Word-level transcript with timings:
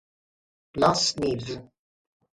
Las 0.73 1.13
Nieves 1.19 1.61